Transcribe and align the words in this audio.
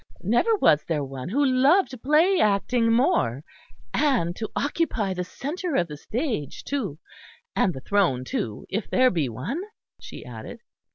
"Never 0.23 0.55
was 0.55 0.83
there 0.85 1.03
one 1.03 1.29
who 1.29 1.45
loved 1.45 2.01
play 2.01 2.39
acting 2.39 2.91
more 2.91 3.43
and 3.93 4.35
to 4.35 4.49
occupy 4.55 5.13
the 5.13 5.23
centre 5.23 5.75
of 5.75 5.89
the 5.89 5.95
stage, 5.95 6.63
too. 6.63 6.97
And 7.55 7.71
the 7.75 7.81
throne 7.81 8.23
too, 8.25 8.65
if 8.67 8.89
there 8.89 9.11
be 9.11 9.29
one," 9.29 9.61
she 9.99 10.25
added. 10.25 10.61